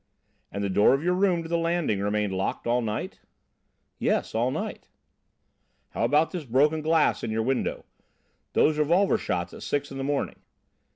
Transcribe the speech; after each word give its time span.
"And 0.51 0.63
the 0.63 0.69
door 0.71 0.95
of 0.95 1.03
your 1.03 1.13
room 1.13 1.43
to 1.43 1.47
the 1.47 1.59
landing 1.59 1.99
remained 2.01 2.33
locked 2.33 2.65
all 2.65 2.81
night?" 2.81 3.19
"Yes, 3.99 4.33
all 4.33 4.49
night." 4.49 4.87
"How 5.89 6.05
about 6.05 6.31
this 6.31 6.43
broken 6.43 6.81
glass 6.81 7.23
in 7.23 7.29
your 7.29 7.43
window? 7.43 7.85
Those 8.53 8.79
revolver 8.79 9.19
shots 9.19 9.53
at 9.53 9.61
six 9.61 9.91
in 9.91 9.99
the 9.99 10.03
morning?" 10.03 10.39